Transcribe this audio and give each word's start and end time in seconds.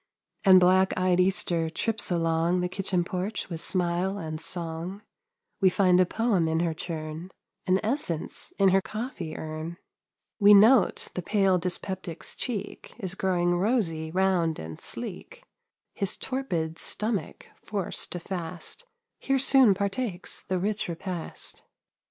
And 0.43 0.59
black 0.59 0.97
eyed 0.97 1.19
Easter 1.19 1.69
trips 1.69 2.09
along 2.09 2.61
The 2.61 2.67
kitchen 2.67 3.03
porch 3.03 3.49
with 3.51 3.61
smile 3.61 4.17
and 4.17 4.41
song, 4.41 5.03
We 5.59 5.69
find 5.69 5.99
a 5.99 6.07
poem 6.07 6.47
in 6.47 6.61
her 6.61 6.73
churn, 6.73 7.29
An 7.67 7.79
essence 7.83 8.51
in 8.57 8.69
her 8.69 8.81
coffee 8.81 9.37
urn; 9.37 9.77
We 10.39 10.55
note 10.55 11.09
the 11.13 11.21
pale 11.21 11.59
dyspeptic's 11.59 12.33
cheek 12.35 12.95
Is 12.97 13.13
growing 13.13 13.53
rosy, 13.59 14.09
round, 14.09 14.57
and 14.57 14.81
sleek; 14.81 15.43
His 15.93 16.17
torpid 16.17 16.79
stomach 16.79 17.45
forced 17.63 18.11
to 18.13 18.19
fast, 18.19 18.85
Here 19.19 19.37
soon 19.37 19.75
partakes 19.75 20.41
the 20.41 20.57
rich 20.57 20.87
repast. 20.89 21.61